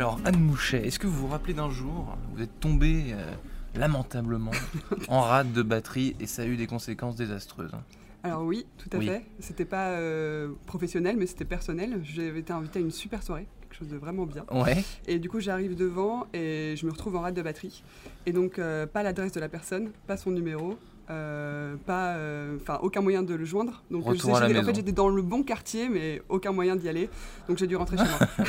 Alors, 0.00 0.18
Anne 0.24 0.40
Mouchet, 0.40 0.86
est-ce 0.86 0.98
que 0.98 1.06
vous 1.06 1.12
vous 1.12 1.26
rappelez 1.26 1.52
d'un 1.52 1.68
jour, 1.68 2.16
vous 2.34 2.42
êtes 2.42 2.58
tombé 2.58 3.08
euh, 3.12 3.30
lamentablement 3.74 4.50
en 5.08 5.20
rade 5.20 5.52
de 5.52 5.60
batterie 5.60 6.16
et 6.20 6.26
ça 6.26 6.40
a 6.40 6.46
eu 6.46 6.56
des 6.56 6.66
conséquences 6.66 7.16
désastreuses 7.16 7.74
hein? 7.74 7.82
Alors 8.22 8.42
oui, 8.44 8.64
tout 8.78 8.88
à 8.94 8.96
Oui. 8.96 9.08
fait. 9.08 9.26
C'était 9.40 9.66
pas 9.66 9.88
euh, 9.90 10.52
professionnel, 10.64 11.16
mais 11.18 11.26
c'était 11.26 11.44
personnel. 11.44 12.00
J'avais 12.02 12.40
été 12.40 12.50
invitée 12.50 12.78
à 12.78 12.82
une 12.82 12.90
super 12.90 13.22
soirée, 13.22 13.46
quelque 13.60 13.74
chose 13.76 13.88
de 13.88 13.98
vraiment 13.98 14.24
bien. 14.24 14.46
Ouais. 14.50 14.82
Et 15.06 15.18
du 15.18 15.28
coup, 15.28 15.38
j'arrive 15.40 15.76
devant 15.76 16.26
et 16.32 16.76
je 16.78 16.86
me 16.86 16.92
retrouve 16.92 17.16
en 17.16 17.20
rade 17.20 17.34
de 17.34 17.42
batterie. 17.42 17.82
Et 18.24 18.32
donc, 18.32 18.58
euh, 18.58 18.86
pas 18.86 19.02
l'adresse 19.02 19.32
de 19.32 19.40
la 19.40 19.50
personne, 19.50 19.90
pas 20.06 20.16
son 20.16 20.30
numéro, 20.30 20.78
euh, 21.10 21.76
pas, 21.86 22.14
euh, 22.14 22.56
aucun 22.82 23.00
moyen 23.00 23.22
de 23.22 23.34
le 23.34 23.44
joindre. 23.44 23.82
Donc, 23.90 24.04
je- 24.14 24.20
j'étais- 24.46 24.58
en 24.60 24.64
fait, 24.64 24.74
j'étais 24.76 24.92
dans 24.92 25.08
le 25.08 25.22
bon 25.22 25.42
quartier, 25.42 25.88
mais 25.88 26.22
aucun 26.28 26.52
moyen 26.52 26.76
d'y 26.76 26.88
aller. 26.88 27.10
Donc, 27.48 27.58
j'ai 27.58 27.66
dû 27.66 27.76
rentrer 27.76 27.96
chez 27.96 28.04
moi. 28.04 28.18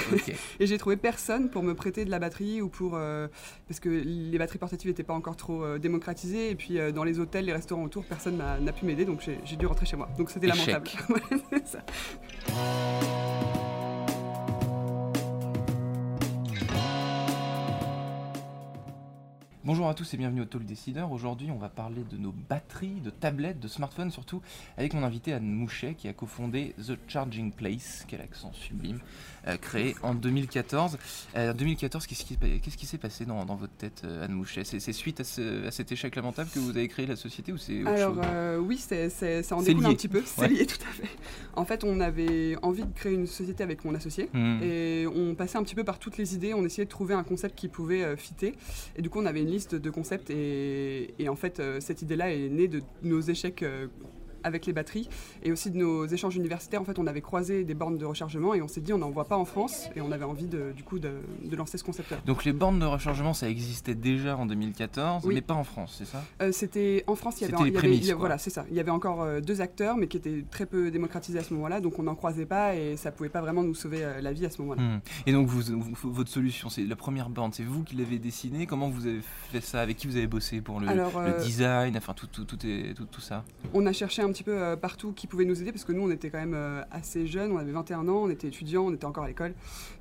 Et 0.60 0.68
j'ai 0.68 0.78
trouvé 0.78 0.96
personne 0.98 1.50
pour 1.50 1.64
me 1.64 1.74
prêter 1.74 2.06
de 2.06 2.12
la 2.12 2.20
batterie 2.20 2.62
ou 2.62 2.70
pour. 2.70 2.94
euh, 2.96 3.28
parce 3.68 3.80
que 3.80 3.90
les 3.90 4.38
batteries 4.38 4.60
portatives 4.60 4.90
n'étaient 4.90 5.04
pas 5.04 5.14
encore 5.14 5.36
trop 5.36 5.78
démocratisées. 5.78 6.52
Et 6.52 6.56
puis 6.56 6.78
dans 6.94 7.04
les 7.04 7.20
hôtels, 7.20 7.46
les 7.46 7.54
restaurants 7.54 7.84
autour, 7.84 8.04
personne 8.06 8.38
n'a 8.38 8.72
pu 8.72 8.86
m'aider. 8.86 9.06
Donc 9.06 9.22
j'ai 9.44 9.56
dû 9.56 9.66
rentrer 9.66 9.86
chez 9.86 9.98
moi. 9.98 10.08
Donc 10.18 10.30
c'était 10.30 10.48
lamentable. 10.48 10.88
Ouais, 12.52 13.31
Bonjour 19.64 19.88
à 19.88 19.94
tous 19.94 20.12
et 20.16 20.18
bienvenue 20.18 20.42
au 20.42 20.46
Talk 20.46 20.66
Décideur. 20.66 21.12
Aujourd'hui, 21.12 21.52
on 21.52 21.60
va 21.60 21.70
parler 21.70 22.04
de 22.10 22.18
nos 22.18 22.32
batteries, 22.50 23.00
de 23.06 23.12
tablettes, 23.12 23.60
de 23.60 23.68
smartphones 23.68 24.10
surtout, 24.10 24.42
avec 24.76 24.96
mon 24.96 25.04
invité 25.04 25.34
Anne 25.34 25.46
Mouchet 25.52 25.94
qui 25.94 26.08
a 26.08 26.14
cofondé 26.14 26.74
The 26.84 26.98
Charging 27.08 27.52
Place, 27.52 28.04
quel 28.08 28.22
accent 28.22 28.52
sublime, 28.54 28.98
euh, 29.48 29.58
créé 29.58 29.96
en 30.02 30.16
2014. 30.16 30.98
Euh, 31.36 31.52
en 31.52 31.54
2014, 31.54 32.08
qu'est-ce 32.08 32.24
qui, 32.26 32.86
s'est 32.88 32.98
passé 32.98 33.26
dans, 33.26 33.46
dans 33.46 33.54
votre 33.56 33.74
tête, 33.74 34.02
euh, 34.04 34.26
Anne 34.26 34.32
Mouchet? 34.32 34.64
C'est 34.64 34.80
suite 34.94 35.20
à, 35.20 35.24
ce- 35.24 35.68
à 35.68 35.70
cet 35.70 35.92
échec 35.92 36.16
lamentable 36.16 36.50
que 36.52 36.58
vous 36.58 36.72
avez 36.72 36.88
créé 36.88 37.06
la 37.06 37.16
société 37.16 37.52
ou 37.52 37.58
c'est 37.60 37.82
autre 37.84 37.92
Alors 37.92 38.16
chose? 38.16 38.24
euh, 38.26 38.58
oui, 38.58 38.78
c'est, 38.80 39.10
ça 39.44 39.56
en 39.56 39.62
découle 39.62 39.86
un 39.86 39.90
lié. 39.90 39.96
petit 39.96 40.08
peu. 40.08 40.24
C'est 40.26 40.42
Ouais. 40.42 40.48
lié 40.50 40.66
tout 40.66 40.82
à 40.90 40.92
fait. 40.92 41.08
En 41.54 41.66
fait, 41.66 41.84
on 41.84 42.00
avait 42.00 42.56
envie 42.64 42.82
de 42.84 42.94
créer 42.96 43.14
une 43.14 43.28
société 43.28 43.62
avec 43.62 43.86
mon 43.86 43.94
associé. 43.94 44.28
Hmm. 44.34 44.58
Et 44.64 45.06
on 45.06 45.36
passait 45.36 45.60
un 45.60 45.64
petit 45.64 45.76
peu 45.76 45.84
par 45.84 46.00
toutes 46.00 46.18
les 46.18 46.34
idées, 46.34 46.56
on 46.56 46.66
essayait 46.66 46.86
de 46.86 46.90
trouver 46.90 47.14
un 47.14 47.24
concept 47.24 47.56
qui 47.56 47.68
pouvait 47.68 48.18
fitter. 48.18 48.56
Et 48.96 49.04
du 49.04 49.12
coup, 49.12 49.20
on 49.20 49.26
avait 49.28 49.42
une 49.42 49.51
liste 49.52 49.76
de 49.76 49.90
concepts. 49.90 50.30
Et, 50.30 51.30
en 51.30 51.36
fait, 51.36 51.60
euh, 51.60 51.80
cette 51.80 52.02
idée-là 52.02 52.34
est 52.34 52.50
née 52.50 52.68
de 52.68 52.82
nos 53.04 53.22
échecs 53.22 53.64
euh, 53.64 53.88
avec 54.44 54.66
les 54.66 54.74
batteries 54.74 55.10
et 55.44 55.52
aussi 55.52 55.72
de 55.72 55.78
nos 55.78 56.06
échanges 56.06 56.36
universitaires. 56.36 56.82
En 56.82 56.86
fait, 56.86 57.00
on 57.00 57.08
avait 57.08 57.22
croisé 57.22 57.64
des 57.64 57.74
bornes 57.74 57.98
de 57.98 58.06
rechargement 58.06 58.54
et 58.54 58.62
on 58.62 58.68
s'est 58.68 58.82
dit, 58.82 58.94
on 58.94 58.98
n'en 58.98 59.10
voit 59.12 59.26
pas 59.26 59.38
en 59.38 59.46
France. 59.46 59.90
Et 59.96 60.02
on 60.02 60.12
avait 60.12 60.26
envie, 60.26 60.48
de, 60.48 60.72
du 60.76 60.84
coup, 60.84 61.00
de, 61.00 61.12
de 61.44 61.56
lancer 61.56 61.78
ce 61.78 61.84
concept-là. 61.84 62.18
Donc 62.26 62.44
les 62.46 62.54
bornes 62.54 62.80
de 62.80 62.86
rechargement, 62.86 63.34
ça 63.34 63.50
existait 63.50 63.96
déjà 63.96 64.38
en 64.38 64.46
2014, 64.46 65.26
Oui. 65.26 65.36
mais 65.36 65.42
pas 65.42 65.54
en 65.54 65.64
France, 65.64 65.96
c'est 65.98 66.06
ça? 66.06 66.24
Euh, 66.42 66.52
c'était 66.52 67.04
en 67.08 67.16
France, 67.16 67.42
il 67.42 67.50
y 67.50 67.54
avait, 67.54 67.64
les 67.64 67.72
prémices, 67.72 68.06
il 68.06 68.10
y 68.10 68.14
voilà, 68.14 68.38
c'est 68.38 68.50
ça. 68.50 68.66
Il 68.70 68.76
y 68.76 68.80
avait 68.80 68.92
encore 68.92 69.22
euh, 69.22 69.40
deux 69.42 69.62
acteurs, 69.62 69.98
mais 69.98 70.08
qui 70.08 70.18
étaient 70.18 70.44
très 70.50 70.66
peu 70.66 70.92
démocratisés 70.92 71.40
à 71.40 71.44
ce 71.44 71.54
moment-là, 71.54 71.82
donc 71.82 72.00
on 72.00 72.04
n'en 72.04 72.16
croisait 72.16 72.46
pas 72.46 72.76
et 72.76 72.98
ça 72.98 73.12
pouvait 73.12 73.30
pas 73.30 73.42
vraiment 73.42 73.64
nous 73.64 73.76
sauver 73.76 74.04
euh, 74.04 74.22
la 74.22 74.34
vie 74.34 74.46
à 74.46 74.50
ce 74.50 74.62
moment-là. 74.62 74.82
Hmm. 74.82 75.00
Et 75.26 75.32
donc 75.32 75.48
vous, 75.48 75.62
vous- 75.62 76.12
votre 76.14 76.30
solution, 76.30 76.70
c'est 76.70 76.84
la 76.84 76.96
première 76.96 77.30
borne, 77.30 77.52
c'est 77.54 77.64
vous 77.64 77.84
qui 77.84 77.96
l'avez 77.96 78.20
dessinée. 78.20 78.66
Comment 78.66 78.90
vous 78.90 79.06
avez 79.08 79.22
fait 79.52 79.62
ça? 79.62 79.82
Avec 79.82 79.98
qui 79.98 80.08
vous 80.08 80.16
avez 80.16 80.28
bossé 80.28 80.62
pour 80.62 80.80
le, 80.80 80.88
Alors, 80.88 81.20
le 81.22 81.44
design, 81.44 81.96
enfin 81.98 82.14
tout, 82.14 82.28
tout, 82.28 82.46
tout, 82.46 82.58
est, 82.66 82.94
tout, 82.96 83.06
tout 83.06 83.22
ça? 83.22 83.44
On 83.74 83.86
a 83.86 83.94
cherché 83.94 84.22
un 84.22 84.31
petit 84.32 84.44
peu 84.44 84.52
euh, 84.54 84.76
partout 84.76 85.14
qui 85.14 85.28
pouvait 85.28 85.46
nous 85.46 85.62
aider 85.62 85.72
parce 85.72 85.84
que 85.86 85.92
nous 85.92 86.02
on 86.04 86.12
était 86.12 86.30
quand 86.30 86.40
même 86.40 86.54
euh, 86.56 86.82
assez 86.92 87.28
jeunes, 87.28 87.52
on 87.52 87.58
avait 87.58 87.72
21 87.72 88.08
ans, 88.08 88.24
on 88.24 88.30
était 88.30 88.48
étudiants, 88.48 88.86
on 88.88 88.94
était 88.94 89.06
encore 89.06 89.24
à 89.24 89.28
l'école. 89.28 89.54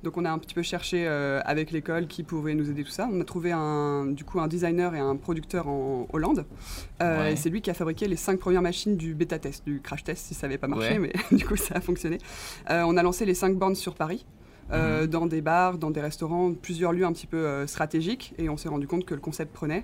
Donc 0.03 0.17
on 0.17 0.25
a 0.25 0.31
un 0.31 0.37
petit 0.39 0.53
peu 0.53 0.61
cherché 0.61 1.05
euh, 1.07 1.39
avec 1.45 1.71
l'école 1.71 2.07
qui 2.07 2.23
pouvait 2.23 2.53
nous 2.55 2.69
aider 2.69 2.83
tout 2.83 2.91
ça. 2.91 3.07
On 3.11 3.19
a 3.21 3.23
trouvé 3.23 3.51
un, 3.51 4.05
du 4.07 4.23
coup 4.25 4.39
un 4.39 4.47
designer 4.47 4.95
et 4.95 4.99
un 4.99 5.15
producteur 5.15 5.67
en 5.67 6.07
Hollande. 6.13 6.45
Ouais. 6.99 7.33
et 7.33 7.35
c'est 7.35 7.49
lui 7.49 7.61
qui 7.61 7.69
a 7.69 7.73
fabriqué 7.73 8.07
les 8.07 8.15
cinq 8.15 8.39
premières 8.39 8.61
machines 8.61 8.97
du 8.97 9.13
bêta 9.15 9.39
test, 9.39 9.65
du 9.65 9.81
crash 9.81 10.03
test 10.03 10.25
si 10.27 10.33
ça 10.33 10.47
n'avait 10.47 10.57
pas 10.57 10.67
marché, 10.67 10.97
Ouais. 10.97 10.99
mais 10.99 11.13
du 11.37 11.45
coup 11.45 11.55
ça 11.55 11.75
a 11.75 11.81
fonctionné. 11.81 12.17
On 12.69 12.97
a 12.97 13.03
lancé 13.03 13.25
les 13.25 13.33
cinq 13.35 13.55
bornes 13.57 13.75
sur 13.75 13.95
Paris. 13.95 14.25
euh, 14.73 15.01
Mhm. 15.01 15.07
dans 15.07 15.25
des 15.25 15.41
bars, 15.41 15.77
dans 15.77 15.91
des 15.91 15.99
restaurants, 15.99 16.53
plusieurs 16.53 16.93
lieux 16.93 17.03
un 17.05 17.11
petit 17.11 17.27
peu 17.27 17.35
euh, 17.35 17.67
stratégiques, 17.67 18.33
et 18.37 18.47
on 18.47 18.55
s'est 18.55 18.69
rendu 18.69 18.87
compte 18.87 19.03
que 19.03 19.13
le 19.13 19.19
concept 19.19 19.51
prenait. 19.53 19.83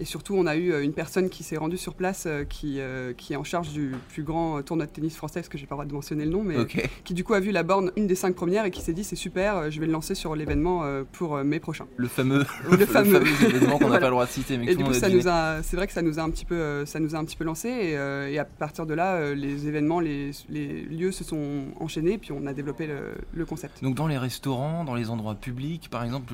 Et 0.00 0.06
surtout, 0.06 0.34
on 0.34 0.46
a 0.46 0.56
eu 0.56 0.72
euh, 0.72 0.82
une 0.82 0.94
personne 0.94 1.28
qui 1.28 1.42
s'est 1.42 1.58
rendue 1.58 1.76
sur 1.76 1.94
place, 1.94 2.24
euh, 2.26 2.44
qui, 2.44 2.80
euh, 2.80 3.12
qui 3.12 3.34
est 3.34 3.36
en 3.36 3.44
charge 3.44 3.68
du 3.70 3.92
plus 4.08 4.22
grand 4.22 4.62
tournoi 4.62 4.86
de 4.86 4.90
tennis 4.90 5.14
français, 5.14 5.40
parce 5.40 5.50
que 5.50 5.58
j'ai 5.58 5.66
pas 5.66 5.74
le 5.74 5.80
droit 5.80 5.84
de 5.84 5.92
mentionner 5.92 6.24
le 6.24 6.30
nom, 6.30 6.42
mais 6.42 6.56
qui 7.04 7.12
du 7.12 7.22
coup 7.22 7.34
a 7.34 7.40
vu 7.40 7.50
la 7.52 7.62
borne 7.62 7.92
une 7.96 8.06
des 8.06 8.14
cinq 8.14 8.34
premières 8.34 8.64
et 8.64 8.70
qui 8.70 8.80
s'est 8.80 8.94
dit 8.94 9.04
c'est 9.04 9.14
super, 9.14 9.70
je 9.70 9.78
vais 9.78 9.84
le 9.86 9.92
lancer 9.92 10.14
sur 10.14 10.34
l'événement 10.34 10.84
pour 11.12 11.36
mai 11.44 11.60
prochain. 11.60 11.86
Le 11.96 12.08
fameux, 12.08 12.46
Le 12.70 12.86
fameux. 12.86 13.22
événement 13.42 13.76
qu'on 13.78 13.84
n'a 13.84 13.98
Voilà. 13.98 13.98
pas 14.00 14.06
le 14.06 14.12
droit 14.12 14.24
de 14.26 14.30
citer, 14.30 14.56
mais 14.56 14.66
que 14.66 14.70
Et 14.70 14.74
tout 14.74 14.82
du 14.82 14.88
coup, 14.88 14.94
ça 14.94 15.10
nous 15.10 15.28
a, 15.28 15.62
c'est 15.62 15.76
vrai 15.76 15.86
que 15.86 15.92
ça 15.92 16.00
nous 16.02 16.18
a 16.18 16.22
un 16.22 16.30
petit 16.30 16.46
peu, 16.46 16.86
ça 16.86 16.98
nous 16.98 17.14
a 17.14 17.18
un 17.18 17.24
petit 17.26 17.36
peu 17.36 17.44
lancé, 17.44 17.68
et, 17.68 17.92
et 18.32 18.38
à 18.38 18.44
partir 18.46 18.86
de 18.86 18.94
là, 18.94 19.34
les 19.34 19.66
événements, 19.68 20.00
les, 20.00 20.30
les 20.48 20.82
lieux 20.84 21.12
se 21.12 21.24
sont 21.24 21.64
enchaînés, 21.78 22.16
puis 22.16 22.32
on 22.32 22.46
a 22.46 22.54
développé 22.54 22.86
le, 22.86 23.12
le 23.34 23.44
concept. 23.44 23.82
Donc 23.82 23.96
dans 23.96 24.06
les 24.06 24.16
restaurants, 24.18 24.84
dans 24.84 24.94
les 24.94 25.10
endroits 25.10 25.34
publics, 25.34 25.88
par 25.90 26.04
exemple, 26.04 26.32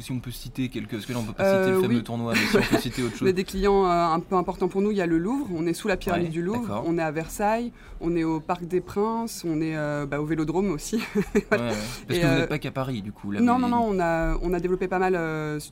si 0.00 0.10
on 0.10 0.18
peut 0.18 0.32
citer 0.32 0.68
quelques, 0.68 0.90
parce 0.90 1.06
que 1.06 1.12
là 1.12 1.20
on 1.20 1.24
peut 1.24 1.32
pas 1.32 1.44
Euh, 1.44 1.62
citer 1.64 1.76
le 1.76 1.82
fameux 1.82 1.96
oui. 1.98 2.02
tournoi, 2.02 2.32
mais 2.34 2.40
si 2.40 2.56
on 2.56 2.74
peut 2.74 2.80
citer 2.80 3.02
autre 3.04 3.16
On 3.22 3.26
a 3.26 3.32
des 3.32 3.44
clients 3.44 3.86
euh, 3.86 4.14
un 4.14 4.20
peu 4.20 4.36
importants 4.36 4.68
pour 4.68 4.82
nous. 4.82 4.90
Il 4.90 4.96
y 4.96 5.00
a 5.00 5.06
le 5.06 5.18
Louvre, 5.18 5.46
on 5.54 5.66
est 5.66 5.74
sous 5.74 5.88
la 5.88 5.96
pyramide 5.96 6.26
Ouais, 6.26 6.32
du 6.32 6.42
Louvre, 6.42 6.82
on 6.86 6.98
est 6.98 7.02
à 7.02 7.10
Versailles, 7.10 7.72
on 8.00 8.16
est 8.16 8.24
au 8.24 8.40
Parc 8.40 8.64
des 8.64 8.80
Princes, 8.80 9.44
on 9.46 9.60
est 9.60 9.76
euh, 9.76 10.06
bah, 10.06 10.20
au 10.20 10.24
Vélodrome 10.24 10.70
aussi. 10.70 11.02
Ouais, 11.34 11.58
ouais. 11.58 11.68
Parce 12.06 12.18
Et, 12.18 12.20
que 12.20 12.26
vous 12.26 12.32
euh, 12.32 12.38
n'êtes 12.40 12.48
pas 12.48 12.58
qu'à 12.58 12.70
Paris, 12.70 13.02
du 13.02 13.12
coup. 13.12 13.30
Là, 13.30 13.40
non, 13.40 13.58
non, 13.58 13.68
non, 13.68 13.86
on 13.88 13.98
a, 14.00 14.36
on 14.42 14.52
a 14.52 14.60
développé 14.60 14.88
pas 14.88 14.98
mal 14.98 15.18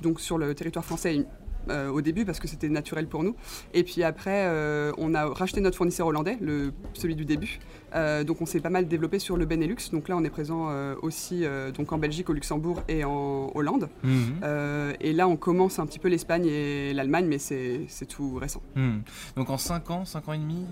donc 0.02 0.20
sur 0.20 0.38
le 0.38 0.54
territoire 0.54 0.84
français 0.84 1.26
euh, 1.68 1.88
au 1.88 2.00
début 2.00 2.24
parce 2.24 2.40
que 2.40 2.48
c'était 2.48 2.68
naturel 2.68 3.06
pour 3.06 3.22
nous. 3.22 3.36
Et 3.74 3.82
puis 3.84 4.02
après, 4.02 4.44
euh, 4.46 4.92
on 4.98 5.14
a 5.14 5.26
racheté 5.26 5.60
notre 5.60 5.76
fournisseur 5.76 6.06
hollandais, 6.06 6.38
le, 6.40 6.72
celui 6.94 7.14
du 7.14 7.24
début. 7.24 7.60
Euh, 7.94 8.24
donc 8.24 8.40
on 8.40 8.46
s'est 8.46 8.60
pas 8.60 8.70
mal 8.70 8.88
développé 8.88 9.18
sur 9.18 9.36
le 9.36 9.44
Benelux. 9.44 9.90
Donc 9.92 10.08
là, 10.08 10.16
on 10.16 10.24
est 10.24 10.30
présent 10.30 10.70
aussi 11.02 11.44
donc 11.76 11.92
en 11.92 11.98
Belgique, 11.98 12.30
au 12.30 12.32
Luxembourg 12.32 12.82
et 12.88 13.04
en 13.04 13.50
Hollande. 13.54 13.88
Mhm. 14.02 14.94
Et 15.00 15.12
là, 15.12 15.28
on 15.28 15.36
commence 15.36 15.78
un 15.78 15.86
petit 15.86 15.98
peu 15.98 16.08
l'Espagne 16.08 16.46
et 16.46 16.92
l'Allemagne, 16.94 17.26
mais 17.26 17.38
c'est 17.38 18.06
tout 18.08 18.36
récent. 18.36 18.62
Hmm. 18.74 19.00
Donc 19.36 19.50
en 19.50 19.58
5 19.58 19.90
ans, 19.90 20.04
5 20.04 20.28
ans 20.28 20.32
et 20.32 20.38
demi 20.38 20.64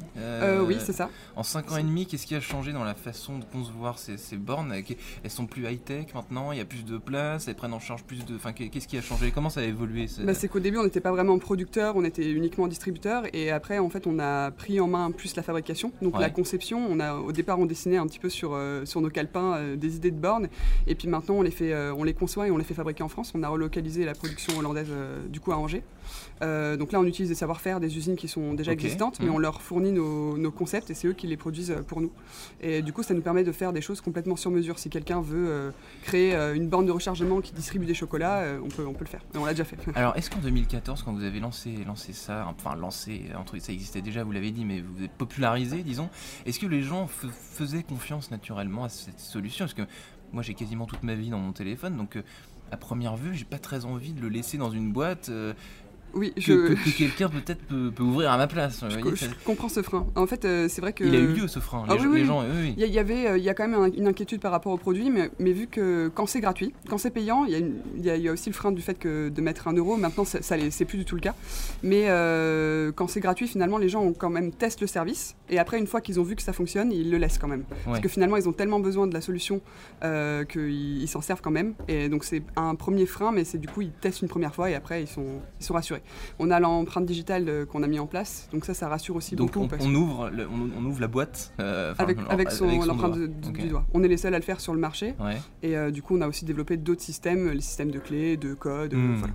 oui, 0.67 0.77
c'est 0.79 0.93
ça. 0.93 1.11
En 1.37 1.43
5 1.43 1.73
ans 1.73 1.77
et 1.77 1.83
demi, 1.83 2.07
qu'est-ce 2.07 2.27
qui 2.27 2.35
a 2.35 2.41
changé 2.41 2.73
dans 2.73 2.85
la 2.85 2.95
façon 2.95 3.39
de 3.39 3.45
concevoir 3.45 3.99
ces, 3.99 4.17
ces 4.17 4.37
bornes? 4.37 4.73
Elles 5.23 5.31
sont 5.31 5.47
plus 5.47 5.67
high-tech 5.67 6.15
maintenant, 6.15 6.53
il 6.53 6.59
y 6.59 6.61
a 6.61 6.65
plus 6.65 6.85
de 6.85 6.99
place, 6.99 7.49
elles 7.49 7.55
prennent 7.55 7.73
en 7.73 7.81
charge 7.81 8.05
plus 8.05 8.25
de... 8.25 8.37
Enfin, 8.37 8.53
qu'est-ce 8.53 8.89
qui 8.89 8.97
a 8.97 9.03
changé? 9.03 9.31
Comment 9.31 9.51
ça 9.51 9.61
a 9.61 9.65
évolué 9.65 10.07
c'est- 10.07 10.23
Bah, 10.23 10.35
c'est 10.35 10.49
qu'au 10.49 10.61
début, 10.61 10.79
on 10.81 10.85
n'était 10.85 11.01
pas 11.01 11.11
vraiment 11.13 11.39
producteur, 11.39 11.95
on 11.97 12.05
était 12.05 12.31
uniquement 12.31 12.67
distributeur. 12.69 13.25
Et 13.33 13.51
après, 13.51 13.79
en 13.79 13.89
fait, 13.91 14.07
on 14.07 14.19
a 14.19 14.51
pris 14.51 14.81
en 14.81 14.89
main 14.89 15.11
plus 15.11 15.37
la 15.37 15.43
fabrication. 15.43 15.93
Donc 16.03 16.15
Ouais. 16.15 16.21
la 16.21 16.31
conception, 16.31 16.85
on 16.91 16.99
a, 17.01 17.15
au 17.15 17.33
départ, 17.33 17.59
on 17.59 17.67
dessinait 17.67 17.97
un 17.99 18.07
petit 18.07 18.19
peu 18.19 18.29
sur, 18.29 18.53
euh, 18.55 18.85
sur 18.85 19.01
nos 19.01 19.11
calepins 19.11 19.55
euh, 19.57 19.77
des 19.77 19.97
idées 19.97 20.11
de 20.11 20.17
bornes. 20.19 20.49
Et 20.87 20.95
puis 20.95 21.09
maintenant, 21.09 21.35
on 21.37 21.43
les, 21.43 21.51
fait, 21.51 21.73
euh, 21.73 21.95
on 21.97 22.05
les 22.05 22.15
conçoit 22.15 22.49
et 22.49 22.51
on 22.51 22.57
les 22.57 22.65
fait 22.65 22.75
fabriquer 22.75 23.03
en 23.03 23.09
France. 23.09 23.33
On 23.35 23.43
a 23.43 23.49
relocalisé 23.49 24.05
la 24.05 24.15
production 24.15 24.59
hollandaise, 24.59 24.89
du 25.29 25.41
coup, 25.41 25.53
à 25.53 25.57
Angers. 25.57 25.83
Donc 26.41 26.93
là, 26.93 26.99
on 27.01 27.05
utilise 27.05 27.29
des 27.29 27.35
savoir-faire 27.35 27.81
des 27.81 27.97
usines 27.97 28.17
qui 28.17 28.27
sont 28.29 28.55
déjà 28.55 28.73
existantes, 28.73 29.19
mais 29.21 29.27
Mhm. 29.27 29.35
on 29.35 29.39
leur 29.39 29.61
fournit 29.63 29.93
nos, 29.93 30.37
nos 30.39 30.51
concepts 30.51 30.91
et 30.91 30.95
c'est 30.95 31.07
eux 31.09 31.13
qui 31.13 31.27
les 31.27 31.37
produisent 31.37 31.75
pour 31.87 32.01
nous. 32.01 32.11
Et 32.63 32.83
du 32.83 32.93
coup, 32.93 33.03
ça 33.03 33.15
nous 33.15 33.21
permet 33.21 33.45
de 33.45 33.53
faire 33.53 33.73
des 33.73 33.81
choses 33.83 34.01
complètement 34.01 34.37
sur 34.37 34.51
mesure. 34.51 34.79
Si 34.79 34.89
quelqu'un 34.89 35.21
veut 35.21 35.73
créer 36.03 36.35
une 36.55 36.69
borne 36.69 36.87
de 36.87 36.93
rechargement 36.93 37.41
qui 37.41 37.53
distribue 37.53 37.87
des 37.87 37.95
chocolats, 37.95 38.45
on, 38.65 38.69
peut, 38.69 38.87
on 38.87 38.93
peut 38.95 39.05
le 39.05 39.11
faire. 39.11 39.23
Et 39.35 39.39
on 39.39 39.45
l'a 39.45 39.53
déjà 39.53 39.65
fait. 39.65 39.77
Alors, 39.95 40.17
est-ce 40.17 40.31
qu'en 40.31 40.41
2014, 40.71 41.03
quand 41.03 41.13
vous 41.13 41.25
avez 41.25 41.41
lancé, 41.41 41.85
lancé 41.85 42.13
ça, 42.13 42.47
enfin 42.47 42.77
lancé, 42.77 43.31
entre 43.37 43.59
ça 43.59 43.73
existait 43.73 44.03
déjà, 44.03 44.23
vous 44.23 44.31
l'avez 44.31 44.53
dit, 44.53 44.65
mais 44.65 44.81
vous 44.81 44.99
avez 44.99 45.09
popularisé, 45.09 45.83
disons, 45.83 46.09
est-ce 46.47 46.61
que 46.61 46.67
les 46.67 46.83
gens 46.83 47.09
faisaient 47.09 47.83
confiance 47.83 48.31
naturellement 48.31 48.85
à 48.85 48.89
cette 48.89 49.19
solution? 49.19 49.65
Parce 49.65 49.75
que 49.75 49.83
moi, 50.33 50.45
j'ai 50.45 50.55
quasiment 50.55 50.87
toute 50.87 51.03
ma 51.03 51.17
vie 51.17 51.29
dans 51.29 51.41
mon 51.41 51.53
téléphone, 51.53 51.97
donc 51.97 52.15
euh, 52.15 52.23
à 52.71 52.77
première 52.77 53.17
vue, 53.17 53.35
j'ai 53.35 53.45
pas 53.45 53.59
très 53.59 53.85
envie 53.85 54.13
de 54.13 54.21
le 54.21 54.29
laisser 54.29 54.59
dans 54.59 54.71
une 54.71 54.93
boîte 54.93 55.29
euh, 55.29 55.55
Oui, 56.15 56.33
que, 56.35 56.41
je, 56.41 56.53
que- 56.53 56.75
que 56.75 56.97
quelqu'un 56.97 57.29
peut-être 57.29 57.61
peut, 57.67 57.91
peut 57.95 58.03
ouvrir 58.03 58.31
à 58.33 58.37
ma 58.39 58.47
place. 58.47 58.85
je, 58.89 58.99
voyez, 58.99 59.17
je 59.17 59.25
ça- 59.27 59.31
comprends 59.45 59.69
ce 59.69 59.83
frein. 59.83 60.07
En 60.17 60.27
fait, 60.27 60.45
euh, 60.45 60.67
c'est 60.69 60.81
vrai 60.81 60.93
que. 60.93 61.05
Il 61.05 61.15
a 61.15 61.19
eu 61.19 61.27
lieu 61.29 61.49
ce 61.49 61.59
frein. 61.61 61.85
Les, 61.89 61.95
Ah 61.95 61.99
gens- 61.99 62.09
oui, 62.09 62.15
les 62.17 62.21
oui. 62.23 62.27
gens, 62.27 62.41
oui, 62.43 62.47
oui. 62.55 62.75
Il 62.77 62.87
y, 62.87 62.99
avait, 62.99 63.27
euh, 63.29 63.39
il 63.39 63.45
y 63.45 63.49
a 63.49 63.55
quand 63.55 63.67
même 63.69 63.81
un- 63.81 63.91
une 63.91 64.07
inquiétude 64.09 64.41
par 64.41 64.51
rapport 64.53 64.73
au 64.73 64.77
produit, 64.79 65.11
mais, 65.11 65.31
mais 65.39 65.53
vu 65.53 65.67
que 65.67 66.11
quand 66.15 66.27
c'est 66.27 66.41
gratuit, 66.41 66.73
quand 66.89 66.99
c'est 66.99 67.11
payant, 67.11 67.45
il 67.45 67.53
y, 67.53 67.55
a 67.55 67.59
une- 67.59 67.77
il 67.97 68.05
y 68.05 68.11
a- 68.11 68.17
il 68.17 68.23
y 68.23 68.29
a 68.29 68.33
aussi 68.33 68.49
le 68.51 68.55
frein 68.55 68.73
du 68.73 68.83
fait 68.83 68.95
que 68.99 69.29
de 69.29 69.41
mettre 69.41 69.69
un 69.69 69.73
euro. 69.73 69.97
Maintenant, 69.97 70.25
ça, 70.25 70.43
ça 70.43 70.57
c'est 70.71 70.85
plus 70.85 70.99
du 70.99 71.05
tout 71.05 71.15
le 71.15 71.21
cas. 71.21 71.35
Mais 71.83 72.07
euh, 72.09 72.93
quand 72.93 73.09
c'est 73.09 73.21
gratuit, 73.21 73.47
finalement, 73.49 73.79
les 73.79 73.89
gens 73.89 74.03
ont 74.03 74.13
quand 74.13 74.31
même 74.31 74.53
testé 74.53 74.83
le 74.83 74.87
service. 74.89 75.37
Et 75.49 75.59
après, 75.59 75.79
une 75.79 75.87
fois 75.87 76.01
qu'ils 76.01 76.21
ont 76.21 76.23
vu 76.25 76.37
que 76.37 76.43
ça 76.43 76.53
fonctionne, 76.53 76.93
ils 76.93 77.11
le 77.11 77.19
laissent 77.19 77.39
quand 77.39 77.49
même. 77.49 77.65
Parce 77.85 78.01
que 78.01 78.09
finalement, 78.09 78.37
ils 78.37 78.49
ont 78.49 78.53
tellement 78.53 78.81
besoin 78.81 79.07
de 79.07 79.15
la 79.15 79.21
solution 79.21 79.61
euh, 80.05 80.45
qu'ils 80.45 81.03
ils 81.03 81.09
s'en 81.09 81.21
servent 81.21 81.41
quand 81.43 81.51
même. 81.51 81.75
Et 81.89 82.09
donc, 82.09 82.25
c'est 82.25 82.43
un 82.57 82.75
premier 82.75 83.07
frein, 83.07 83.33
mais 83.33 83.45
c'est 83.45 83.59
du 83.59 83.69
coup, 83.69 83.83
ils 83.83 83.91
testent 83.91 84.23
une 84.23 84.29
première 84.29 84.55
fois 84.55 84.71
et 84.71 84.75
après, 84.75 85.03
ils 85.03 85.09
sont, 85.09 85.27
ils 85.61 85.65
sont 85.65 85.75
rassurés. 85.75 86.00
On 86.39 86.51
a 86.51 86.61
l'empreinte 86.61 87.07
digitale 87.07 87.49
euh, 87.49 87.67
qu'on 87.67 87.83
a 87.83 87.87
mis 87.87 87.99
en 87.99 88.07
place, 88.07 88.49
donc 88.53 88.65
ça, 88.65 88.75
ça 88.75 88.89
rassure 88.89 89.17
aussi 89.17 89.37
Donc 89.37 89.53
beaucoup. 89.55 89.69
on, 89.81 89.95
ouvre, 89.95 90.31
le- 90.31 90.47
on, 90.49 90.71
on 90.79 90.85
ouvre 90.87 91.01
la 91.01 91.09
boîte 91.09 91.53
euh, 91.61 91.95
avec, 91.99 92.19
avec 92.29 92.51
son, 92.51 92.67
l'empreinte 92.85 93.15
doigt. 93.17 93.27
de- 93.27 93.59
du, 93.59 93.69
doigt. 93.69 93.85
On 93.95 94.03
est 94.03 94.09
les 94.09 94.17
seuls 94.17 94.35
à 94.35 94.39
le 94.39 94.45
faire 94.45 94.61
sur 94.61 94.75
le 94.75 94.81
marché 94.81 95.15
Ouais. 95.21 95.37
et 95.63 95.77
euh, 95.77 95.91
du 95.91 96.03
coup 96.03 96.17
on 96.17 96.21
a 96.21 96.29
aussi 96.29 96.45
développé 96.45 96.77
d'autres 96.77 97.03
systèmes, 97.03 97.51
les 97.51 97.61
systèmes 97.61 97.91
de 97.91 97.99
clés, 97.99 98.37
de 98.37 98.55
codes. 98.55 98.95
Hmm. 98.95 99.17
voilà. 99.17 99.35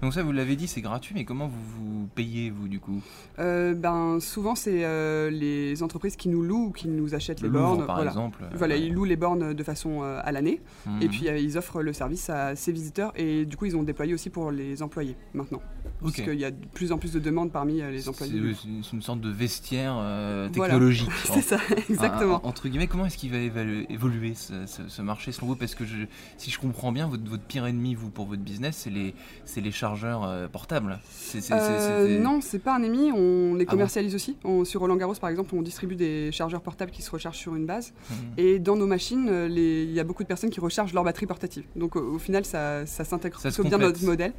Donc 0.00 0.14
ça, 0.14 0.22
vous 0.22 0.30
l'avez 0.32 0.54
dit, 0.54 0.68
c'est 0.68 0.80
gratuit, 0.80 1.14
mais 1.16 1.24
comment 1.24 1.48
vous 1.48 1.60
vous 2.00 2.06
payez, 2.14 2.48
vous, 2.48 2.68
du 2.68 2.78
coup? 2.78 3.02
Euh, 3.40 3.74
ben, 3.74 4.18
souvent 4.20 4.54
c'est 4.54 4.84
euh, 4.84 5.30
les 5.30 5.82
entreprises 5.82 6.14
qui 6.16 6.28
nous 6.28 6.42
louent 6.42 6.66
ou 6.68 6.70
qui 6.70 6.86
nous 6.88 7.14
achètent 7.14 7.40
Le 7.40 7.48
les 7.48 7.54
Louvre, 7.54 7.66
bornes. 7.76 7.86
par 7.86 7.96
voilà. 7.96 8.10
exemple. 8.12 8.44
Voilà, 8.54 8.76
ils 8.76 8.92
louent 8.94 9.04
les 9.04 9.16
bornes 9.16 9.52
de 9.52 9.62
façon 9.64 10.02
euh, 10.02 10.20
à 10.22 10.30
l'année 10.32 10.60
et 11.02 11.08
puis 11.08 11.28
euh, 11.28 11.36
ils 11.38 11.58
offrent 11.58 11.82
le 11.82 11.92
service 11.92 12.30
à 12.30 12.54
ses 12.54 12.70
visiteurs 12.72 13.12
et 13.16 13.44
du 13.44 13.56
coup 13.56 13.66
ils 13.66 13.76
ont 13.76 13.82
déployé 13.82 14.14
aussi 14.14 14.30
pour 14.30 14.52
les 14.52 14.80
employés 14.80 15.16
maintenant. 15.34 15.60
Ok. 16.04 16.12
Parce 16.16 16.28
qu'il 16.28 16.38
y 16.38 16.44
a 16.44 16.50
de 16.50 16.66
plus 16.74 16.92
en 16.92 16.98
plus 16.98 17.12
de 17.12 17.18
demandes 17.18 17.50
parmi 17.50 17.80
euh, 17.80 17.90
les 17.90 18.08
employés. 18.08 18.32
c'est- 18.54 18.92
une 18.92 19.02
sorte 19.02 19.20
de 19.20 19.30
vestiaire 19.30 19.94
euh, 19.98 20.48
Voilà. 20.54 20.74
technologique. 20.74 21.08
C'est 21.24 21.40
ça, 21.40 21.58
exactement. 21.90 22.34
En- 22.44 22.46
en- 22.46 22.48
entre 22.50 22.68
guillemets, 22.68 22.86
comment 22.86 23.06
est-ce 23.06 23.16
qu'il 23.18 23.30
va 23.32 23.38
évoluer 23.38 24.34
ce, 24.34 24.66
ce- 24.66 24.86
ce 24.88 25.02
marché 25.02 25.32
selon 25.32 25.48
vous? 25.48 25.56
Parce 25.56 25.74
que 25.74 25.84
je- 25.84 26.04
si 26.36 26.50
je 26.50 26.58
comprends 26.58 26.92
bien, 26.92 27.08
votre, 27.08 27.28
votre 27.28 27.42
pire 27.42 27.66
ennemi, 27.66 27.94
vous, 27.94 28.10
pour 28.10 28.26
votre 28.26 28.42
business, 28.42 28.76
c'est 28.76 28.90
les, 28.90 29.14
les 29.56 29.70
chargeurs 29.72 30.24
euh, 30.24 30.46
portables. 30.48 30.98
C'est- 31.10 31.50
Euh, 31.52 32.06
c'est- 32.06 32.18
non, 32.22 32.40
c'est 32.40 32.58
pas 32.58 32.76
un 32.76 32.82
ennemi, 32.82 33.10
on 33.12 33.54
les 33.54 33.64
Ah 33.66 33.70
commercialise 33.70 34.14
aussi. 34.14 34.36
On- 34.44 34.64
sur 34.64 34.80
Roland 34.80 34.96
Garros 34.96 35.14
par 35.14 35.30
exemple, 35.30 35.54
on 35.54 35.62
distribue 35.62 35.96
des 35.96 36.30
chargeurs 36.32 36.60
portables 36.60 36.90
qui 36.92 37.02
se 37.02 37.10
rechargent 37.10 37.38
sur 37.38 37.54
une 37.56 37.66
base. 37.66 37.92
Mhm. 38.10 38.16
Et 38.36 38.58
dans 38.58 38.76
nos 38.76 38.86
machines, 38.86 39.30
il 39.48 39.90
y 39.92 40.00
a 40.00 40.04
beaucoup 40.04 40.22
de 40.22 40.28
personnes 40.28 40.50
qui 40.50 40.60
rechargent 40.60 40.92
leur 40.92 41.04
batterie 41.04 41.26
portative. 41.26 41.64
Donc 41.76 41.96
au, 41.96 42.14
au 42.14 42.18
final, 42.18 42.44
ça, 42.44 42.84
ça 42.86 43.04
s'intègre 43.04 43.40
plutôt 43.40 43.62
bien 43.64 43.78
notre 43.78 44.04
modèle. 44.04 44.32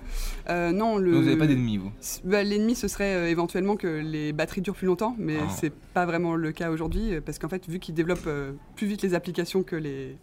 Non, 0.48 0.98
le, 0.98 1.12
Donc 1.12 1.22
vous 1.22 1.26
n'avez 1.30 1.38
pas 1.38 1.48
vous 1.56 1.92
Bah, 2.24 2.44
L'ennemi, 2.44 2.76
ce 2.76 2.88
serait 2.88 3.16
euh, 3.16 3.30
éventuellement 3.30 3.76
que 3.76 3.88
les 3.88 4.34
batteries 4.34 4.62
durent 4.62 4.76
plus 4.76 4.88
longtemps, 4.88 5.16
mais 5.18 5.38
Ah. 5.42 5.50
c'est 5.50 5.74
pas 5.74 6.06
vraiment 6.06 6.36
le 6.36 6.52
cas 6.52 6.72
aujourd'hui, 6.72 7.14
euh, 7.14 7.22
parce 7.22 7.40
qu'en 7.40 7.50
fait, 7.50 7.68
vu 7.70 7.80
qu'ils 7.80 7.96
développent 7.96 8.28
euh, 8.28 8.52
plus 8.76 8.88
vite 8.88 9.02
les 9.02 9.14
applications 9.14 9.64
que 9.64 9.76
les, 9.76 10.18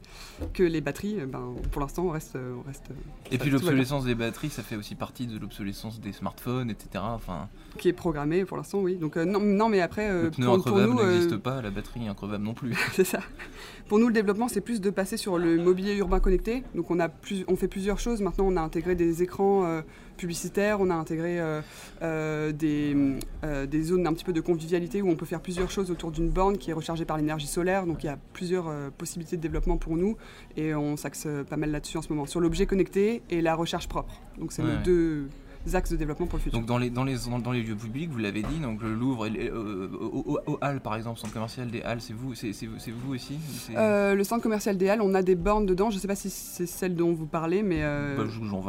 que 0.53 0.63
les 0.63 0.81
batteries, 0.81 1.21
euh, 1.21 1.27
ben, 1.27 1.55
pour 1.71 1.81
l'instant, 1.81 2.05
on 2.07 2.11
reste, 2.11 2.37
on 2.37 2.67
reste 2.67 2.85
Et 3.31 3.39
puis 3.39 3.51
l'obsolescence 3.51 4.05
des 4.05 4.15
batteries, 4.15 4.51
ça 4.51 4.63
fait 4.63 4.77
aussi 4.77 4.95
partie 4.95 5.27
de 5.27 5.39
l'obsolescence 5.39 6.01
des 6.01 6.13
smartphones, 6.13 6.71
etc. 6.71 7.05
Enfin, 7.15 7.49
qui 7.79 7.89
est 7.89 7.93
programmé 7.93 8.45
pour 8.45 8.57
l'instant, 8.57 8.81
oui. 8.81 8.97
Donc 8.97 9.17
non, 9.17 9.41
non, 9.41 9.69
mais 9.69 9.81
après, 9.81 10.11
le 10.11 10.31
pneu 10.31 10.47
pour, 10.47 10.55
increvable 10.55 10.93
nous, 10.93 11.03
n'existe 11.05 11.37
pas, 11.37 11.63
la 11.63 11.71
batterie 11.71 12.09
increvable 12.09 12.45
non 12.45 12.55
plus. 12.55 12.75
c'est 12.93 13.05
ça. 13.05 13.21
Pour 13.89 13.99
nous, 13.99 14.07
le 14.09 14.13
développement, 14.15 14.49
c'est 14.49 14.61
plus 14.61 14.81
de 14.81 14.91
passer 14.91 15.17
sur 15.17 15.39
le 15.39 15.57
mobilier 15.57 15.95
urbain 15.97 16.21
connecté. 16.21 16.63
Donc 16.75 16.91
on 16.91 16.99
a 17.01 17.09
plus, 17.09 17.45
on 17.49 17.57
fait 17.57 17.69
plusieurs 17.69 17.99
choses. 17.99 18.21
Maintenant, 18.23 18.45
on 18.47 18.57
a 18.57 18.61
intégré 18.61 18.95
des 18.95 19.23
écrans 19.23 19.83
publicitaires, 20.17 20.81
on 20.81 20.91
a 20.91 20.95
intégré 20.95 21.12
euh, 21.21 21.61
euh, 22.03 22.53
des, 22.53 22.97
euh, 23.45 23.67
des 23.67 23.83
zones 23.83 24.07
un 24.07 24.13
petit 24.13 24.25
peu 24.25 24.33
de 24.33 24.41
convivialité 24.41 25.03
où 25.03 25.11
on 25.11 25.17
peut 25.17 25.27
faire 25.27 25.41
plusieurs 25.41 25.71
choses 25.71 25.91
autour 25.91 26.11
d'une 26.11 26.29
borne 26.29 26.59
qui 26.59 26.71
est 26.71 26.75
rechargée 26.75 27.05
par 27.05 27.17
l'énergie 27.17 27.47
solaire. 27.47 27.87
Donc 27.87 28.03
il 28.05 28.07
y 28.07 28.11
a 28.11 28.19
plusieurs 28.33 28.71
possibilités 28.99 29.37
de 29.37 29.43
développement 29.43 29.77
pour 29.77 29.97
nous 29.97 30.17
et 30.57 30.75
on 30.75 30.97
s'axe 30.97 31.27
pas 31.49 31.57
mal 31.57 31.71
là-dessus 31.71 31.99
en 31.99 32.03
ce 32.03 32.09
moment. 32.13 32.27
Sur 32.27 32.41
l'objet 32.41 32.67
connecté 32.67 33.23
et 33.31 33.41
la 33.41 33.55
recharge 33.55 33.89
propre. 33.89 34.15
Donc 34.39 34.53
c'est 34.53 34.63
Ouais, 34.63 34.77
nos 34.77 34.83
deux 34.83 35.29
axes 35.75 35.91
de 35.91 35.97
développement 35.97 36.27
pour 36.27 36.39
le 36.39 36.43
futur. 36.43 36.59
Donc 36.59 36.67
dans 36.67 36.79
les, 36.79 36.91
dans 36.91 37.05
les, 37.05 37.17
dans, 37.31 37.39
dans 37.39 37.53
les 37.53 37.63
lieux 37.63 37.77
publics, 37.77 38.11
vous 38.11 38.19
l'avez 38.19 38.43
dit, 38.43 38.59
donc 38.61 38.83
le 38.83 38.93
Louvre, 38.95 39.27
et 39.27 39.31
les- 39.31 39.49
euh, 39.51 39.89
au, 40.01 40.37
au- 40.47 40.53
au 40.53 40.59
Halles 40.61 40.81
par 40.81 40.97
exemple, 40.97 41.19
centre 41.21 41.33
commercial 41.33 41.71
des 41.71 41.83
Halles, 41.83 42.01
c'est 42.01 42.13
vous, 42.15 42.35
c'est, 42.35 42.53
vous 42.67 43.15
aussi 43.15 43.39
Euh, 43.77 44.15
le 44.15 44.25
centre 44.25 44.43
commercial 44.43 44.77
des 44.77 44.89
Halles, 44.89 45.03
on 45.03 45.15
a 45.15 45.23
des 45.23 45.35
bornes 45.35 45.67
dedans. 45.67 45.91
Je 45.91 45.97
ne 45.97 46.01
sais 46.01 46.09
pas 46.09 46.15
si 46.17 46.31
c'est 46.31 46.67
celle 46.67 46.95
dont 46.97 47.13
vous 47.13 47.27
parlez, 47.27 47.63
mais 47.63 47.83
euh, 47.83 48.17
Bah, 48.17 48.25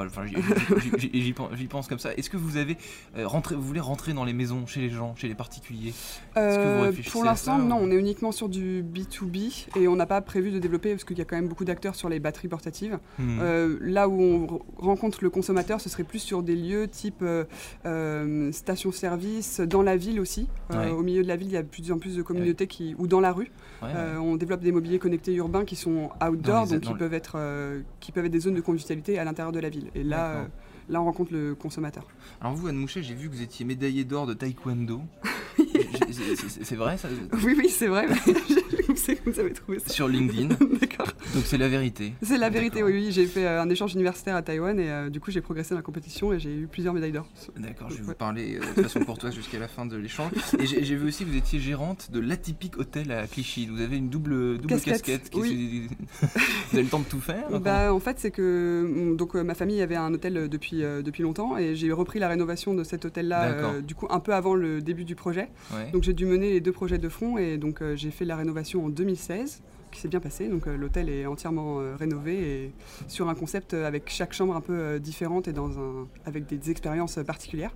enfin, 0.05 0.23
j'y, 0.97 1.67
pense, 1.67 1.87
comme 1.87 1.99
ça. 1.99 2.13
Est-ce 2.15 2.29
que 2.29 2.37
vous 2.37 2.57
avez 2.57 2.77
euh, 3.17 3.27
rentré, 3.27 3.55
vous 3.55 3.61
voulez 3.61 3.79
rentrer 3.79 4.13
dans 4.13 4.25
les 4.25 4.33
maisons, 4.33 4.65
chez 4.67 4.81
les 4.81 4.89
gens, 4.89 5.15
chez 5.15 5.27
les 5.27 5.35
particuliers? 5.35 5.89
Est-ce 6.35 6.57
que 6.57 6.77
vous 6.79 6.83
Euh, 6.85 6.91
pour 7.11 7.23
l'instant, 7.23 7.57
non, 7.57 7.77
on 7.81 7.91
est 7.91 7.95
uniquement 7.99 8.31
sur 8.31 8.49
du 8.49 8.83
B2B 8.83 9.67
et 9.75 9.87
on 9.87 9.95
n'a 9.95 10.05
pas 10.05 10.21
prévu 10.21 10.51
de 10.51 10.59
développer 10.59 10.91
parce 10.91 11.03
qu'il 11.03 11.17
y 11.17 11.21
a 11.21 11.25
quand 11.25 11.35
même 11.35 11.47
beaucoup 11.47 11.65
d'acteurs 11.65 11.95
sur 11.95 12.09
les 12.09 12.19
batteries 12.19 12.47
portatives. 12.47 12.99
Hmm. 13.19 13.39
Euh, 13.41 13.77
là 13.81 14.07
où 14.07 14.21
on 14.21 14.61
rencontre 14.77 15.19
le 15.23 15.29
consommateur, 15.29 15.81
ce 15.81 15.89
serait 15.89 16.03
plus 16.03 16.19
sur 16.19 16.43
des 16.43 16.55
lieux 16.55 16.82
type 16.85 17.21
euh, 17.21 17.43
euh, 17.85 18.51
station-service, 18.51 19.59
dans 19.61 19.81
la 19.81 19.95
ville 19.97 20.19
aussi. 20.19 20.47
Euh, 20.71 20.73
Ouais. 20.85 20.89
Au 20.91 21.03
milieu 21.03 21.23
de 21.23 21.27
la 21.27 21.35
ville, 21.35 21.47
il 21.49 21.53
y 21.53 21.57
a 21.57 21.63
de 21.63 21.67
plus 21.67 21.91
en 21.91 21.97
plus 21.99 22.15
de 22.15 22.21
communautés 22.21 22.67
qui, 22.67 22.95
ou 22.97 23.07
dans 23.07 23.19
la 23.19 23.31
rue. 23.31 23.51
Ouais, 23.81 23.89
ouais. 23.89 24.17
On 24.19 24.35
développe 24.35 24.61
des 24.61 24.71
mobiliers 24.71 24.99
connectés 24.99 25.33
urbains 25.35 25.65
qui 25.65 25.75
sont 25.75 26.09
outdoor, 26.25 26.65
les- 26.65 26.71
donc 26.71 26.81
qui 26.81 26.93
peuvent, 26.95 27.13
être, 27.13 27.37
qui 27.99 28.11
peuvent 28.11 28.25
être 28.25 28.31
des 28.31 28.39
zones 28.39 28.55
de 28.55 28.61
convivialité 28.61 29.19
à 29.19 29.23
l'intérieur 29.23 29.51
de 29.51 29.59
la 29.59 29.69
ville. 29.69 29.89
Et 29.95 30.03
là, 30.03 30.47
là, 30.89 31.01
on 31.01 31.05
rencontre 31.05 31.31
le 31.33 31.55
consommateur. 31.55 32.07
Alors 32.41 32.53
vous, 32.55 32.67
Anne 32.67 32.75
Mouchet, 32.77 33.03
j'ai 33.03 33.13
vu 33.13 33.29
que 33.29 33.35
vous 33.35 33.41
étiez 33.41 33.65
médaillé 33.65 34.03
d'or 34.03 34.25
de 34.27 34.33
taekwondo. 34.33 35.01
C'est- 36.63 36.75
vrai 36.75 36.97
ça? 36.97 37.07
Oui, 37.43 37.55
oui, 37.57 37.69
c'est 37.69 37.87
vrai. 37.87 38.07
Je 38.89 38.95
sais 38.95 39.15
que 39.15 39.29
vous 39.29 39.39
avez 39.39 39.53
trouvé 39.53 39.79
ça. 39.79 39.89
Sur 39.89 40.07
LinkedIn. 40.07 40.47
D'accord. 40.81 41.07
Donc 41.33 41.43
c'est 41.45 41.57
la 41.57 41.67
vérité. 41.67 42.13
C'est 42.21 42.37
la 42.37 42.49
vérité, 42.49 42.83
oui, 42.83 42.91
oui. 42.93 43.11
J'ai 43.11 43.25
fait 43.25 43.45
euh, 43.45 43.61
un 43.61 43.69
échange 43.69 43.93
universitaire 43.93 44.35
à 44.35 44.41
Taïwan 44.43 44.79
et 44.79 44.89
euh, 44.89 45.09
du 45.09 45.19
coup 45.19 45.31
j'ai 45.31 45.41
progressé 45.41 45.71
dans 45.71 45.77
la 45.77 45.81
compétition 45.83 46.31
et 46.31 46.39
j'ai 46.39 46.53
eu 46.53 46.67
plusieurs 46.67 46.93
médailles 46.93 47.11
d'or. 47.11 47.27
D'accord, 47.57 47.89
je 47.89 47.95
vais 47.97 48.03
vous 48.03 48.13
parler 48.13 48.57
euh, 48.57 48.59
de 48.77 48.83
façon 48.83 48.99
courtoise 48.99 49.33
jusqu'à 49.35 49.57
la 49.57 49.67
fin 49.67 49.85
de 49.85 49.97
l'échange. 49.97 50.31
Et 50.59 50.65
j'ai 50.65 50.95
vu 50.95 51.07
aussi 51.07 51.25
que 51.25 51.29
vous 51.29 51.37
étiez 51.37 51.59
gérante 51.59 52.11
de 52.11 52.19
l'atypique 52.19 52.77
hôtel 52.77 53.11
à 53.11 53.25
Clichy. 53.27 53.65
Vous 53.67 53.81
avez 53.81 53.97
une 53.97 54.09
double, 54.09 54.57
double 54.57 54.67
Casquette, 54.67 55.01
casquette. 55.01 55.29
qui- 55.31 55.39
oui. 55.39 55.87
vous 56.21 56.73
avez 56.75 56.83
le 56.83 56.89
temps 56.89 56.99
de 56.99 57.05
tout 57.05 57.19
faire 57.19 57.49
Bah, 57.59 57.93
en 57.93 57.99
fait, 57.99 58.19
c'est 58.19 58.31
que 58.31 58.85
mm, 58.87 59.15
donc, 59.17 59.35
euh, 59.35 59.43
ma 59.43 59.55
famille 59.55 59.81
avait 59.81 59.95
un 59.95 60.13
hôtel 60.13 60.47
depuis, 60.49 60.81
depuis 60.81 61.23
longtemps 61.23 61.57
et 61.57 61.75
j'ai 61.75 61.91
repris 61.91 62.19
la 62.19 62.27
rénovation 62.27 62.73
de 62.73 62.83
cet 62.83 63.05
hôtel-là 63.05 63.81
du 63.81 63.95
coup 63.95 64.07
un 64.09 64.19
peu 64.19 64.33
avant 64.33 64.53
le 64.55 64.81
début 64.81 65.05
du 65.05 65.15
projet. 65.15 65.49
Ouais. 65.73 65.89
Donc 65.91 66.03
j'ai 66.03 66.13
dû 66.13 66.25
mener 66.25 66.51
les 66.51 66.61
deux 66.61 66.71
projets 66.71 66.97
de 66.97 67.09
front 67.09 67.37
et 67.37 67.57
donc 67.57 67.81
j'ai 67.95 68.11
fait 68.11 68.25
la 68.25 68.35
rénovation 68.35 68.85
en 68.85 68.89
2016 68.89 69.61
qui 69.93 70.01
s'est 70.01 70.07
bien 70.09 70.19
passé. 70.19 70.47
Donc 70.49 70.67
euh, 70.67 70.75
l'hôtel 70.75 71.09
est 71.09 71.25
entièrement 71.25 71.79
euh, 71.79 71.95
rénové 71.95 72.63
et 72.65 72.73
sur 73.07 73.29
un 73.29 73.35
concept 73.35 73.73
euh, 73.73 73.87
avec 73.87 74.09
chaque 74.09 74.33
chambre 74.33 74.55
un 74.55 74.61
peu 74.61 74.99
différente 74.99 75.47
et 75.47 75.53
dans 75.53 75.79
un, 75.79 76.07
avec 76.25 76.45
des 76.45 76.69
expériences 76.71 77.19
particulières. 77.25 77.71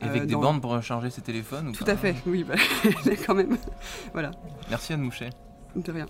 Et 0.00 0.04
avec 0.04 0.22
des 0.26 0.32
dans- 0.32 0.40
bornes 0.40 0.60
pour 0.60 0.70
recharger 0.72 1.10
ses 1.10 1.20
téléphones 1.22 1.68
ou 1.68 1.72
Tout 1.72 1.84
pas 1.84 1.92
à 1.92 1.96
fait, 1.96 2.14
oui, 2.26 2.44
bah, 2.44 2.54
quand 3.26 3.34
même. 3.34 3.56
voilà, 4.12 4.30
Merci 4.70 4.92
Anne 4.92 5.02
Mouchet. 5.02 5.30
de 5.76 5.92
rien. 5.92 6.06